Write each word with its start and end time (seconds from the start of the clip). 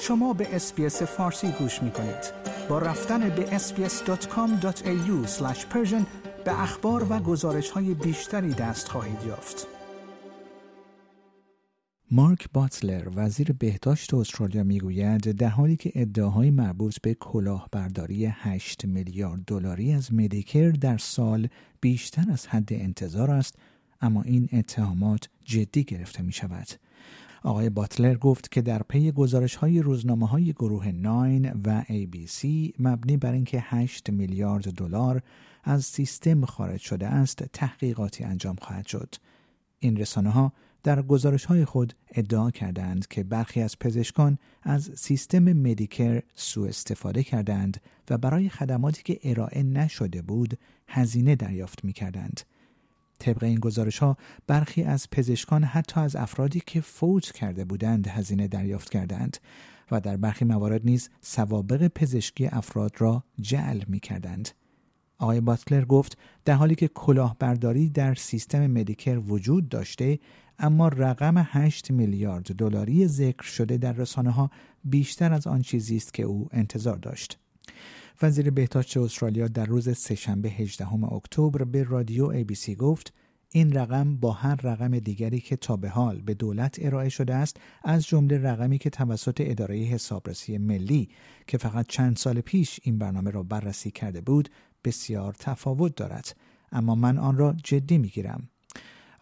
شما 0.00 0.32
به 0.32 0.56
SBS 0.56 1.02
فارسی 1.02 1.52
گوش 1.58 1.82
می 1.82 1.90
کنید. 1.90 2.32
با 2.68 2.78
رفتن 2.78 3.28
به 3.28 3.58
sbs.com.au 3.58 5.26
به 6.44 6.62
اخبار 6.62 7.06
و 7.12 7.18
گزارش 7.18 7.70
های 7.70 7.94
بیشتری 7.94 8.54
دست 8.54 8.88
خواهید 8.88 9.22
یافت. 9.26 9.66
مارک 12.10 12.48
باتلر 12.52 13.08
وزیر 13.14 13.52
بهداشت 13.52 14.14
استرالیا 14.14 14.64
می‌گوید 14.64 15.20
در 15.30 15.48
حالی 15.48 15.76
که 15.76 15.92
ادعاهای 15.94 16.50
مربوط 16.50 17.00
به 17.02 17.14
کلاهبرداری 17.14 18.26
8 18.26 18.84
میلیارد 18.84 19.40
دلاری 19.46 19.92
از 19.92 20.14
Medicare 20.14 20.70
در 20.70 20.98
سال 20.98 21.48
بیشتر 21.80 22.24
از 22.32 22.46
حد 22.46 22.72
انتظار 22.72 23.30
است 23.30 23.54
اما 24.00 24.22
این 24.22 24.48
اتهامات 24.52 25.28
جدی 25.44 25.84
گرفته 25.84 26.22
می 26.22 26.32
شود. 26.32 26.66
آقای 27.42 27.70
باتلر 27.70 28.14
گفت 28.14 28.50
که 28.50 28.62
در 28.62 28.82
پی 28.82 29.12
گزارش 29.12 29.56
های 29.56 29.80
روزنامه 29.80 30.28
های 30.28 30.52
گروه 30.52 30.88
ناین 30.88 31.52
و 31.64 31.82
ABC 31.82 32.44
مبنی 32.78 33.16
بر 33.16 33.32
اینکه 33.32 33.64
8 33.66 34.10
میلیارد 34.10 34.72
دلار 34.72 35.22
از 35.64 35.84
سیستم 35.84 36.44
خارج 36.44 36.80
شده 36.80 37.06
است 37.06 37.44
تحقیقاتی 37.52 38.24
انجام 38.24 38.56
خواهد 38.56 38.86
شد. 38.86 39.14
این 39.78 39.96
رسانه 39.96 40.30
ها 40.30 40.52
در 40.82 41.02
گزارش 41.02 41.44
های 41.44 41.64
خود 41.64 41.94
ادعا 42.14 42.50
کردند 42.50 43.08
که 43.08 43.24
برخی 43.24 43.62
از 43.62 43.78
پزشکان 43.78 44.38
از 44.62 44.90
سیستم 44.94 45.52
مدیکر 45.52 46.22
سوء 46.34 46.68
استفاده 46.68 47.22
کردند 47.22 47.80
و 48.10 48.18
برای 48.18 48.48
خدماتی 48.48 49.02
که 49.02 49.18
ارائه 49.24 49.62
نشده 49.62 50.22
بود 50.22 50.58
هزینه 50.88 51.36
دریافت 51.36 51.84
می 51.84 51.92
کردند. 51.92 52.40
طبق 53.18 53.44
این 53.44 53.60
گزارش 53.60 53.98
ها 53.98 54.16
برخی 54.46 54.82
از 54.82 55.10
پزشکان 55.10 55.64
حتی 55.64 56.00
از 56.00 56.16
افرادی 56.16 56.62
که 56.66 56.80
فوت 56.80 57.32
کرده 57.32 57.64
بودند 57.64 58.06
هزینه 58.06 58.48
دریافت 58.48 58.90
کردند 58.90 59.38
و 59.90 60.00
در 60.00 60.16
برخی 60.16 60.44
موارد 60.44 60.80
نیز 60.84 61.10
سوابق 61.20 61.88
پزشکی 61.88 62.46
افراد 62.46 62.92
را 62.98 63.24
جعل 63.40 63.82
می 63.88 64.00
کردند. 64.00 64.48
آقای 65.18 65.40
باتلر 65.40 65.84
گفت 65.84 66.18
در 66.44 66.54
حالی 66.54 66.74
که 66.74 66.88
کلاهبرداری 66.88 67.90
در 67.90 68.14
سیستم 68.14 68.66
مدیکر 68.66 69.18
وجود 69.18 69.68
داشته 69.68 70.18
اما 70.58 70.88
رقم 70.88 71.34
8 71.38 71.90
میلیارد 71.90 72.54
دلاری 72.54 73.06
ذکر 73.06 73.42
شده 73.42 73.76
در 73.76 73.92
رسانه 73.92 74.30
ها 74.30 74.50
بیشتر 74.84 75.32
از 75.32 75.46
آن 75.46 75.62
چیزی 75.62 75.96
است 75.96 76.14
که 76.14 76.22
او 76.22 76.48
انتظار 76.52 76.96
داشت. 76.96 77.38
وزیر 78.22 78.50
بهداشت 78.50 78.96
استرالیا 78.96 79.48
در 79.48 79.66
روز 79.66 79.98
سهشنبه 79.98 80.48
18 80.48 81.04
اکتبر 81.04 81.64
به 81.64 81.82
رادیو 81.82 82.44
ABC 82.44 82.70
گفت 82.70 83.12
این 83.52 83.72
رقم 83.72 84.16
با 84.16 84.32
هر 84.32 84.54
رقم 84.54 84.98
دیگری 84.98 85.40
که 85.40 85.56
تا 85.56 85.76
به 85.76 85.88
حال 85.88 86.20
به 86.20 86.34
دولت 86.34 86.76
ارائه 86.80 87.08
شده 87.08 87.34
است 87.34 87.56
از 87.84 88.06
جمله 88.06 88.38
رقمی 88.38 88.78
که 88.78 88.90
توسط 88.90 89.40
اداره 89.40 89.76
حسابرسی 89.76 90.58
ملی 90.58 91.08
که 91.46 91.58
فقط 91.58 91.86
چند 91.88 92.16
سال 92.16 92.40
پیش 92.40 92.80
این 92.82 92.98
برنامه 92.98 93.30
را 93.30 93.42
بررسی 93.42 93.90
کرده 93.90 94.20
بود 94.20 94.48
بسیار 94.84 95.34
تفاوت 95.38 95.96
دارد 95.96 96.36
اما 96.72 96.94
من 96.94 97.18
آن 97.18 97.36
را 97.36 97.54
جدی 97.64 97.98
می 97.98 98.08
گیرم. 98.08 98.48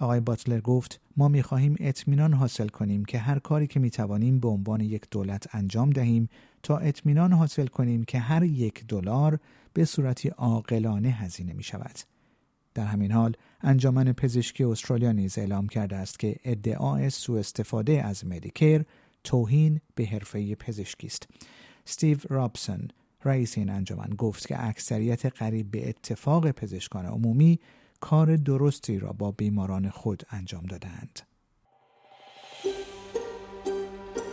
آقای 0.04 0.20
باتلر 0.20 0.60
گفت 0.60 1.00
ما 1.16 1.28
می 1.28 1.42
خواهیم 1.42 1.76
اطمینان 1.80 2.32
حاصل 2.32 2.68
کنیم 2.68 3.04
که 3.04 3.18
هر 3.18 3.38
کاری 3.38 3.66
که 3.66 3.80
می 3.80 3.90
توانیم 3.90 4.40
به 4.40 4.48
عنوان 4.48 4.80
یک 4.80 5.02
دولت 5.10 5.54
انجام 5.54 5.90
دهیم 5.90 6.28
تا 6.62 6.78
اطمینان 6.78 7.32
حاصل 7.32 7.66
کنیم 7.66 8.04
که 8.04 8.18
هر 8.18 8.42
یک 8.42 8.86
دلار 8.86 9.38
به 9.72 9.84
صورتی 9.84 10.28
عاقلانه 10.28 11.08
هزینه 11.08 11.52
می 11.52 11.62
شود. 11.62 11.98
در 12.74 12.84
همین 12.84 13.12
حال 13.12 13.36
انجمن 13.60 14.12
پزشکی 14.12 14.64
استرالیا 14.64 15.12
نیز 15.12 15.38
اعلام 15.38 15.66
کرده 15.66 15.96
است 15.96 16.18
که 16.18 16.36
ادعای 16.44 17.10
سوء 17.10 17.38
استفاده 17.38 18.04
از 18.04 18.26
مدیکر 18.26 18.82
توهین 19.24 19.80
به 19.94 20.04
حرفه 20.04 20.54
پزشکی 20.54 21.06
است. 21.06 21.28
استیو 21.86 22.18
رابسون 22.28 22.88
رئیس 23.24 23.58
این 23.58 23.70
انجمن 23.70 24.10
گفت 24.18 24.46
که 24.48 24.64
اکثریت 24.68 25.26
قریب 25.26 25.70
به 25.70 25.88
اتفاق 25.88 26.50
پزشکان 26.50 27.06
عمومی 27.06 27.60
کار 28.04 28.36
درستی 28.36 28.98
را 28.98 29.12
با 29.12 29.30
بیماران 29.30 29.90
خود 29.90 30.22
انجام 30.30 30.62
دادند. 30.62 31.20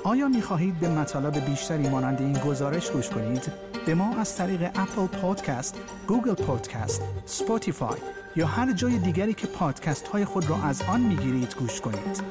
آیا 0.04 0.28
می 0.28 0.42
خواهید 0.42 0.80
به 0.80 0.90
مطالب 0.90 1.46
بیشتری 1.46 1.90
مانند 1.90 2.22
این 2.22 2.34
گزارش 2.34 2.92
گوش 2.92 3.10
کنید؟ 3.10 3.52
به 3.86 3.96
ما 3.96 4.16
از 4.16 4.38
طریق 4.38 4.62
Apple 4.62 5.08
Podcast، 5.08 5.80
Google 6.08 6.34
Podcast، 6.34 7.02
Spotify 7.26 8.00
یا 8.36 8.48
هر 8.48 8.74
جای 8.74 8.98
دیگری 8.98 9.34
که 9.34 9.48
پادکست 9.48 10.08
های 10.08 10.26
خود 10.26 10.50
را 10.50 10.64
از 10.64 10.82
آن 10.82 11.02
می 11.02 11.16
گیرید 11.16 11.56
گوش 11.56 11.82
کنید. 11.82 12.24